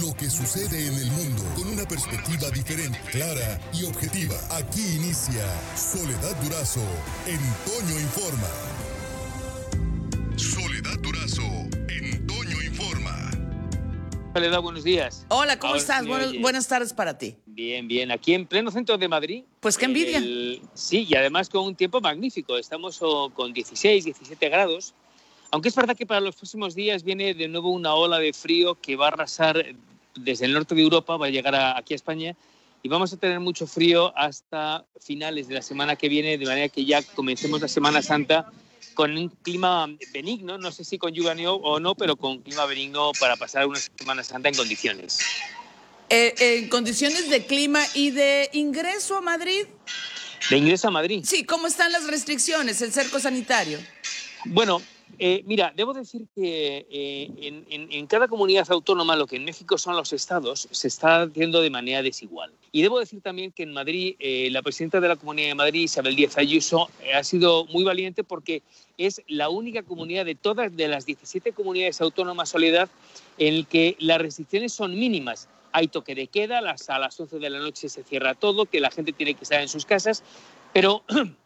lo 0.00 0.14
que 0.14 0.30
sucede 0.30 0.86
en 0.86 0.94
el 0.94 1.10
mundo 1.10 1.42
con 1.54 1.68
una 1.68 1.84
perspectiva 1.84 2.48
diferente, 2.50 2.98
clara 3.10 3.60
y 3.74 3.84
objetiva. 3.84 4.34
Aquí 4.50 4.80
inicia 4.96 5.44
Soledad 5.76 6.34
Durazo 6.42 6.80
en 7.26 7.38
Toño 7.66 8.00
Informa. 8.00 8.48
Soledad 10.36 10.98
Durazo 11.00 11.42
en 11.88 12.26
Toño 12.26 12.62
Informa. 12.62 13.30
Soledad, 14.34 14.62
buenos 14.62 14.82
días. 14.82 15.26
Hola, 15.28 15.58
¿cómo 15.58 15.74
Ahora 15.74 15.80
estás? 15.80 16.06
Buenas, 16.06 16.66
tardes 16.66 16.94
para 16.94 17.18
ti. 17.18 17.36
Bien, 17.44 17.86
bien. 17.86 18.10
Aquí 18.10 18.32
en 18.32 18.46
pleno 18.46 18.70
centro 18.70 18.96
de 18.96 19.08
Madrid. 19.08 19.44
Pues 19.60 19.76
qué 19.76 19.84
envidia. 19.84 20.18
El- 20.18 20.62
sí, 20.72 21.06
y 21.06 21.14
además 21.16 21.50
con 21.50 21.66
un 21.66 21.76
tiempo 21.76 22.00
magnífico. 22.00 22.56
Estamos 22.56 22.98
oh, 23.02 23.28
con 23.28 23.52
16, 23.52 24.06
17 24.06 24.48
grados. 24.48 24.94
Aunque 25.52 25.68
es 25.68 25.74
verdad 25.74 25.94
que 25.94 26.06
para 26.06 26.20
los 26.20 26.34
próximos 26.34 26.74
días 26.74 27.02
viene 27.04 27.34
de 27.34 27.46
nuevo 27.46 27.70
una 27.70 27.94
ola 27.94 28.18
de 28.18 28.32
frío 28.32 28.74
que 28.80 28.96
va 28.96 29.04
a 29.06 29.08
arrasar 29.08 29.62
desde 30.14 30.46
el 30.46 30.54
norte 30.54 30.74
de 30.74 30.80
Europa, 30.80 31.18
va 31.18 31.26
a 31.26 31.28
llegar 31.28 31.54
a- 31.54 31.76
aquí 31.78 31.92
a 31.92 31.96
España 31.96 32.34
y 32.82 32.88
vamos 32.88 33.12
a 33.12 33.18
tener 33.18 33.38
mucho 33.38 33.66
frío 33.66 34.16
hasta 34.16 34.86
finales 34.98 35.48
de 35.48 35.54
la 35.56 35.60
semana 35.62 35.94
que 35.96 36.08
viene, 36.08 36.38
de 36.38 36.46
manera 36.46 36.70
que 36.70 36.86
ya 36.86 37.02
comencemos 37.02 37.60
la 37.60 37.68
Semana 37.68 38.00
Santa 38.00 38.50
con 38.94 39.14
un 39.16 39.28
clima 39.28 39.88
benigno, 40.12 40.56
no 40.56 40.72
sé 40.72 40.84
si 40.84 40.96
con 40.96 41.12
lluvia 41.12 41.34
o 41.52 41.78
no, 41.80 41.94
pero 41.94 42.16
con 42.16 42.40
clima 42.40 42.64
benigno 42.64 43.12
para 43.20 43.36
pasar 43.36 43.66
una 43.66 43.78
Semana 43.78 44.24
Santa 44.24 44.48
en 44.48 44.54
condiciones. 44.54 45.18
Eh, 46.08 46.34
en 46.62 46.68
condiciones 46.70 47.28
de 47.28 47.44
clima 47.44 47.82
y 47.94 48.10
de 48.10 48.48
ingreso 48.54 49.18
a 49.18 49.20
Madrid, 49.20 49.66
De 50.48 50.56
ingreso 50.56 50.88
a 50.88 50.90
Madrid. 50.90 51.22
sí, 51.26 51.44
¿cómo 51.44 51.66
están 51.66 51.92
las 51.92 52.06
restricciones, 52.06 52.80
el 52.80 52.90
cerco 52.92 53.18
sanitario? 53.20 53.78
Bueno, 54.46 54.82
eh, 55.24 55.44
mira, 55.46 55.72
debo 55.76 55.92
decir 55.92 56.26
que 56.34 56.84
eh, 56.90 57.62
en, 57.70 58.06
cada 58.08 58.26
comunidad 58.26 58.68
autónoma, 58.72 59.14
lo 59.14 59.28
que 59.28 59.36
en 59.36 59.44
México 59.44 59.78
son 59.78 59.94
los 59.94 60.12
estados, 60.12 60.66
se 60.72 60.88
está 60.88 61.22
haciendo 61.22 61.62
de 61.62 61.70
manera 61.70 62.02
desigual. 62.02 62.52
Y 62.72 62.82
debo 62.82 62.98
decir 62.98 63.20
también 63.20 63.52
que 63.52 63.62
en 63.62 63.72
Madrid, 63.72 64.16
eh, 64.18 64.48
la 64.50 64.62
presidenta 64.62 64.98
de 64.98 65.06
la 65.06 65.14
Comunidad 65.14 65.46
de 65.46 65.54
Madrid, 65.54 65.82
Isabel 65.82 66.16
Díaz 66.16 66.38
Ayuso, 66.38 66.90
ha 67.14 67.22
sido 67.22 67.66
muy 67.66 67.84
valiente 67.84 68.24
porque 68.24 68.64
es 68.98 69.22
la 69.28 69.48
única 69.48 69.84
comunidad 69.84 70.24
de 70.24 70.34
todas 70.34 70.76
de 70.76 70.88
las 70.88 71.06
17 71.06 71.52
comunidades 71.52 72.00
autónomas 72.00 72.48
Soledad 72.48 72.90
en 73.38 73.54
el 73.54 73.66
que 73.68 73.94
las 74.00 74.20
restricciones 74.20 74.72
son 74.72 74.98
mínimas. 74.98 75.48
Hay 75.70 75.86
toque 75.86 76.16
de 76.16 76.26
queda, 76.26 76.58
a 76.58 76.98
las 76.98 77.20
11 77.20 77.38
de 77.38 77.48
la 77.48 77.60
noche 77.60 77.88
se 77.88 78.02
cierra 78.02 78.34
todo, 78.34 78.66
que 78.66 78.80
la 78.80 78.90
gente 78.90 79.12
tiene 79.12 79.34
que 79.34 79.44
estar 79.44 79.60
en 79.60 79.68
sus 79.68 79.86
casas, 79.86 80.24
pero 80.72 81.04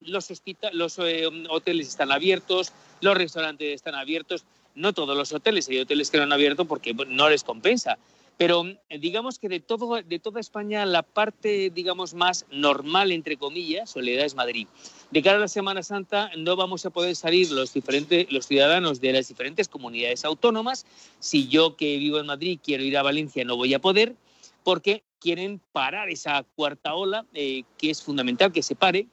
los, 0.00 0.28
los 0.72 0.98
eh, 0.98 1.26
hoteles 1.48 1.88
están 1.88 2.12
abiertos, 2.12 2.72
los 3.00 3.16
restaurantes 3.16 3.74
están 3.74 3.94
abiertos, 3.94 4.44
no 4.74 4.92
todos 4.92 5.16
los 5.16 5.32
hoteles, 5.32 5.68
hay 5.68 5.80
hoteles 5.80 6.10
que 6.10 6.18
no 6.18 6.24
han 6.24 6.32
abierto 6.32 6.64
porque 6.64 6.94
no 6.94 7.28
les 7.28 7.44
compensa. 7.44 7.98
Pero 8.38 8.64
eh, 8.90 8.98
digamos 8.98 9.38
que 9.38 9.48
de, 9.48 9.60
todo, 9.60 10.02
de 10.02 10.18
toda 10.18 10.40
España 10.40 10.84
la 10.84 11.02
parte, 11.02 11.70
digamos, 11.70 12.12
más 12.12 12.44
normal, 12.50 13.10
entre 13.10 13.38
comillas, 13.38 13.90
Soledad 13.90 14.26
es 14.26 14.34
Madrid. 14.34 14.66
De 15.10 15.22
cara 15.22 15.38
a 15.38 15.40
la 15.40 15.48
Semana 15.48 15.82
Santa 15.82 16.30
no 16.36 16.54
vamos 16.54 16.84
a 16.84 16.90
poder 16.90 17.16
salir 17.16 17.50
los, 17.50 17.72
diferentes, 17.72 18.30
los 18.30 18.46
ciudadanos 18.46 19.00
de 19.00 19.14
las 19.14 19.28
diferentes 19.28 19.68
comunidades 19.68 20.26
autónomas. 20.26 20.84
Si 21.18 21.48
yo 21.48 21.76
que 21.76 21.96
vivo 21.96 22.18
en 22.18 22.26
Madrid 22.26 22.58
quiero 22.62 22.84
ir 22.84 22.98
a 22.98 23.02
Valencia 23.02 23.44
no 23.44 23.56
voy 23.56 23.72
a 23.72 23.78
poder 23.78 24.14
porque 24.62 25.04
quieren 25.20 25.60
parar 25.72 26.10
esa 26.10 26.44
cuarta 26.56 26.94
ola, 26.94 27.24
eh, 27.32 27.62
que 27.78 27.90
es 27.90 28.02
fundamental 28.02 28.52
que 28.52 28.62
se 28.62 28.74
pare, 28.74 29.06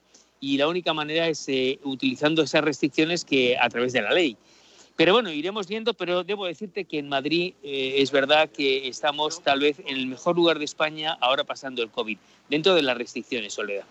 y 0.43 0.57
la 0.57 0.67
única 0.67 0.93
manera 0.93 1.29
es 1.29 1.47
eh, 1.47 1.79
utilizando 1.83 2.41
esas 2.41 2.61
restricciones 2.61 3.23
que 3.23 3.57
a 3.57 3.69
través 3.69 3.93
de 3.93 4.01
la 4.01 4.11
ley. 4.11 4.35
Pero 4.97 5.13
bueno, 5.13 5.31
iremos 5.31 5.67
viendo, 5.67 5.93
pero 5.93 6.25
debo 6.25 6.45
decirte 6.45 6.83
que 6.83 6.99
en 6.99 7.07
Madrid 7.07 7.53
eh, 7.63 7.95
es 7.99 8.11
verdad 8.11 8.49
que 8.49 8.89
estamos 8.89 9.41
tal 9.41 9.61
vez 9.61 9.79
en 9.79 9.95
el 9.95 10.05
mejor 10.05 10.35
lugar 10.35 10.59
de 10.59 10.65
España 10.65 11.17
ahora 11.21 11.45
pasando 11.45 11.81
el 11.81 11.89
COVID, 11.89 12.17
dentro 12.49 12.75
de 12.75 12.81
las 12.81 12.97
restricciones, 12.97 13.53
Soledad. 13.53 13.85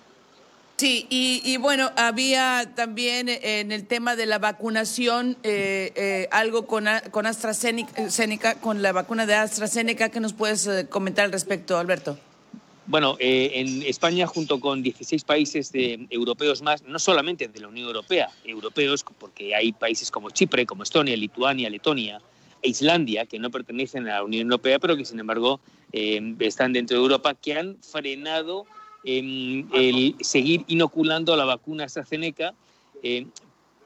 Sí, 0.77 1.07
y, 1.09 1.57
bueno, 1.59 1.91
había 1.97 2.73
también 2.75 3.29
en 3.29 3.71
el 3.71 3.87
tema 3.87 4.17
de 4.17 4.27
la 4.27 4.39
vacunación 4.39 5.37
eh, 5.45 6.29
algo 6.33 6.67
con, 6.67 6.87
con 7.13 7.25
AstraZeneca, 7.25 8.11
Zeneca, 8.11 8.57
con 8.57 8.83
la 8.83 8.91
vacuna 8.91 9.25
de 9.25 9.37
AstraZeneca, 9.37 10.09
que 10.09 10.19
nos 10.19 10.33
puedes 10.33 10.69
comentar 10.91 11.25
al 11.25 11.33
respecto, 11.33 11.79
Alberto? 11.79 12.19
Bueno, 12.87 13.17
eh, 13.21 13.53
en 13.55 13.83
España, 13.85 14.27
junto 14.27 14.59
con 14.59 14.83
16 14.83 15.23
países 15.25 15.71
de- 15.71 16.07
europeos 16.11 16.63
más, 16.63 16.83
no 16.83 16.99
solamente 16.99 17.47
de 17.47 17.61
la 17.61 17.69
Unión 17.69 17.87
Europea, 17.87 18.29
europeos, 18.45 19.05
porque 19.19 19.55
hay 19.55 19.73
países 19.73 20.11
como 20.11 20.31
Chipre, 20.31 20.67
como 20.67 20.83
Estonia, 20.83 21.17
Lituania, 21.17 21.71
Letonia 21.71 22.21
e 22.61 22.69
Islandia, 22.71 23.27
que 23.27 23.39
no 23.39 23.51
pertenecen 23.51 24.09
a 24.09 24.15
la 24.15 24.25
Unión 24.25 24.43
Europea, 24.43 24.79
pero 24.81 24.97
que 24.97 25.05
sin 25.05 25.21
embargo 25.21 25.61
eh, 25.93 26.35
están 26.41 26.73
dentro 26.73 26.97
de 26.97 27.03
Europa, 27.05 27.35
que 27.35 27.55
han 27.55 27.77
frenado 27.83 28.67
eh, 29.05 29.65
el 29.73 30.17
seguir 30.21 30.65
inoculando 30.67 31.37
la 31.37 31.45
vacuna 31.45 31.85
AstraZeneca 31.85 32.53
eh, 33.05 33.27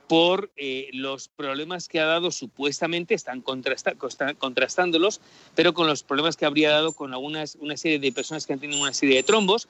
por 0.09 0.51
eh, 0.57 0.89
los 0.93 1.29
problemas 1.29 1.89
que 1.89 2.01
ha 2.01 2.07
dado 2.07 2.31
supuestamente, 2.31 3.15
están 3.15 3.43
contrasta- 3.43 3.97
consta- 3.97 4.35
contrastándolos, 4.35 5.21
pero 5.55 5.75
con 5.75 5.87
los 5.87 6.03
problemas 6.03 6.37
que 6.37 6.47
habría 6.47 6.71
dado 6.71 6.93
con 6.93 7.15
una 7.15 7.77
serie 7.77 7.99
de 7.99 8.13
personas 8.13 8.47
que 8.47 8.53
han 8.53 8.61
tenido 8.61 8.81
una 8.81 8.93
serie 8.93 9.17
de 9.17 9.23
trombos. 9.23 9.69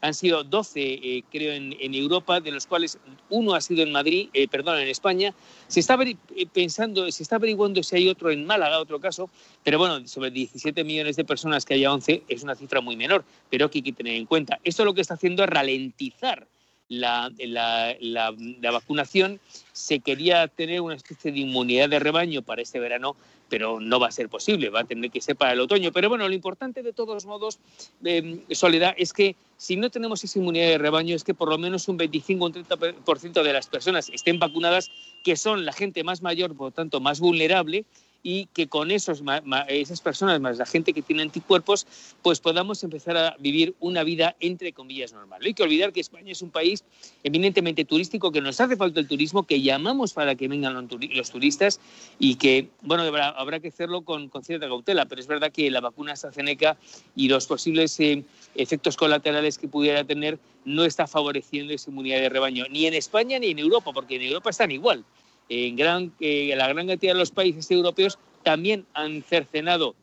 Han 0.00 0.14
sido 0.14 0.44
12, 0.44 0.80
eh, 0.80 1.24
creo, 1.28 1.52
en, 1.52 1.74
Europa, 1.92 2.38
de 2.40 2.52
los 2.52 2.68
cuales 2.68 2.98
uno 3.30 3.54
ha 3.54 3.60
sido 3.60 3.82
en 3.82 3.90
Madrid, 3.90 4.28
eh, 4.32 4.46
perdón, 4.46 4.78
en 4.78 4.86
España. 4.86 5.34
Se 5.66 5.80
está 5.80 5.98
eh, 6.00 6.46
pensando, 6.52 7.10
se 7.10 7.24
está 7.24 7.34
averiguando 7.34 7.82
si 7.82 7.96
hay 7.96 8.08
otro 8.08 8.30
en 8.30 8.46
Málaga, 8.46 8.78
otro 8.78 9.00
caso, 9.00 9.28
pero 9.64 9.78
bueno, 9.78 10.06
sobre 10.06 10.30
17 10.30 10.84
millones 10.84 11.16
de 11.16 11.24
personas 11.24 11.64
que 11.64 11.74
haya 11.74 11.92
11 11.92 12.22
es 12.28 12.44
una 12.44 12.54
cifra 12.54 12.80
muy 12.80 12.94
menor, 12.94 13.24
pero 13.50 13.68
que 13.70 13.78
hay 13.78 13.82
que 13.82 13.92
tener 13.92 14.14
en 14.14 14.26
cuenta. 14.26 14.60
Esto 14.62 14.84
lo 14.84 14.94
que 14.94 15.00
está 15.00 15.14
haciendo 15.14 15.42
es 15.42 15.50
ralentizar 15.50 16.46
la, 16.88 17.30
la- 17.38 17.94
la- 18.00 18.70
vacunación. 18.70 19.40
Se 19.72 20.00
quería 20.00 20.48
tener 20.48 20.80
una 20.80 20.94
especie 20.94 21.32
de 21.32 21.40
inmunidad 21.40 21.88
de 21.88 21.98
rebaño 21.98 22.42
para 22.42 22.62
este 22.62 22.80
verano, 22.80 23.16
pero 23.48 23.80
no 23.80 23.98
va 23.98 24.08
a 24.08 24.12
ser 24.12 24.28
posible, 24.28 24.68
va 24.68 24.80
a 24.80 24.84
tener 24.84 25.10
que 25.10 25.20
ser 25.20 25.36
para 25.36 25.52
el 25.52 25.60
otoño. 25.60 25.90
Pero 25.92 26.08
bueno, 26.08 26.28
lo 26.28 26.34
importante 26.34 26.82
de 26.82 26.92
todos 26.92 27.24
modos, 27.26 27.58
eh, 28.04 28.40
Soledad, 28.50 28.94
es 28.98 29.12
que 29.12 29.36
si 29.56 29.76
no 29.76 29.90
tenemos 29.90 30.22
esa 30.22 30.38
inmunidad 30.38 30.68
de 30.68 30.78
rebaño, 30.78 31.16
es 31.16 31.24
que 31.24 31.34
por 31.34 31.48
lo 31.48 31.58
menos 31.58 31.88
un 31.88 31.96
25 31.96 32.44
o 32.44 32.46
un 32.48 32.52
30% 32.52 33.42
de 33.42 33.52
las 33.52 33.66
personas 33.66 34.08
estén 34.10 34.38
vacunadas, 34.38 34.90
que 35.24 35.36
son 35.36 35.64
la 35.64 35.72
gente 35.72 36.04
más 36.04 36.22
mayor, 36.22 36.54
por 36.56 36.68
lo 36.68 36.70
tanto, 36.72 37.00
más 37.00 37.20
vulnerable, 37.20 37.84
y 38.28 38.44
que 38.52 38.68
con 38.68 38.90
esos, 38.90 39.22
esas 39.68 40.02
personas 40.02 40.38
más 40.38 40.58
la 40.58 40.66
gente 40.66 40.92
que 40.92 41.00
tiene 41.00 41.22
anticuerpos, 41.22 41.86
pues 42.20 42.40
podamos 42.40 42.84
empezar 42.84 43.16
a 43.16 43.34
vivir 43.38 43.74
una 43.80 44.02
vida 44.04 44.36
entre 44.38 44.74
comillas 44.74 45.14
normal. 45.14 45.40
No 45.40 45.46
hay 45.46 45.54
que 45.54 45.62
olvidar 45.62 45.94
que 45.94 46.00
España 46.00 46.32
es 46.32 46.42
un 46.42 46.50
país 46.50 46.84
eminentemente 47.24 47.86
turístico, 47.86 48.30
que 48.30 48.42
nos 48.42 48.60
hace 48.60 48.76
falta 48.76 49.00
el 49.00 49.08
turismo, 49.08 49.44
que 49.44 49.62
llamamos 49.62 50.12
para 50.12 50.34
que 50.34 50.46
vengan 50.46 50.74
los 50.74 50.84
turi- 50.84 51.10
los 51.14 51.30
turistas 51.30 51.80
y 52.18 52.34
que, 52.34 52.68
bueno, 52.82 53.04
habrá, 53.04 53.30
habrá 53.30 53.60
que 53.60 53.68
hacerlo 53.68 54.02
con, 54.02 54.28
con 54.28 54.44
cierta 54.44 54.66
cautela, 54.66 55.06
pero 55.06 55.22
es 55.22 55.26
verdad 55.26 55.50
que 55.50 55.70
la 55.70 55.80
vacuna 55.80 56.12
AstraZeneca 56.12 56.76
y 57.16 57.30
los 57.30 57.46
posibles 57.46 57.98
eh, 58.00 58.24
efectos 58.54 58.98
colaterales 58.98 59.56
que 59.56 59.68
pudiera 59.68 60.04
tener 60.04 60.38
no 60.66 60.84
está 60.84 61.06
favoreciendo 61.06 61.72
esa 61.72 61.88
inmunidad 61.88 62.20
de 62.20 62.28
rebaño, 62.28 62.66
ni 62.68 62.84
en 62.84 62.92
España 62.92 63.38
ni 63.38 63.52
en 63.52 63.58
Europa, 63.58 63.90
porque 63.94 64.16
en 64.16 64.22
Europa 64.22 64.50
están 64.50 64.70
igual 64.70 65.02
en 65.48 65.76
gran, 65.76 66.12
eh, 66.20 66.52
la 66.56 66.68
gran 66.68 66.86
cantidad 66.86 67.12
de 67.14 67.18
los 67.18 67.30
países 67.30 67.70
europeos 67.70 68.18
también 68.42 68.86
han 68.94 69.22
cercenado 69.22 69.94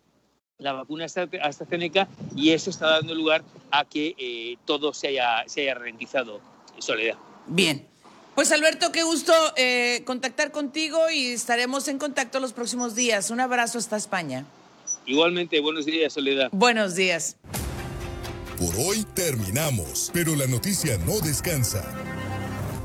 la 0.57 0.73
vacuna 0.73 1.06
Astra- 1.06 1.29
AstraZeneca 1.41 2.07
y 2.35 2.51
eso 2.51 2.69
está 2.69 2.89
dando 2.89 3.13
lugar 3.13 3.44
a 3.72 3.84
que 3.85 4.16
eh, 4.17 4.57
todo 4.66 4.94
se 4.94 5.07
haya, 5.09 5.44
se 5.47 5.61
haya 5.61 5.75
ralentizado. 5.75 6.39
Soledad. 6.79 7.16
Bien. 7.47 7.85
Pues 8.35 8.51
Alberto, 8.51 8.91
qué 8.91 9.03
gusto 9.03 9.31
eh, 9.55 10.01
contactar 10.05 10.51
contigo 10.51 11.09
y 11.09 11.28
estaremos 11.28 11.88
en 11.88 11.97
contacto 12.00 12.39
los 12.41 12.51
próximos 12.51 12.94
días. 12.95 13.29
Un 13.29 13.39
abrazo 13.39 13.78
hasta 13.78 13.95
España. 13.95 14.45
Igualmente, 15.05 15.59
buenos 15.61 15.85
días, 15.85 16.11
Soledad. 16.13 16.50
Buenos 16.51 16.96
días. 16.96 17.37
Por 18.58 18.73
hoy 18.78 19.05
terminamos, 19.14 20.09
pero 20.14 20.35
la 20.35 20.47
noticia 20.47 20.97
no 20.99 21.19
descansa. 21.19 21.84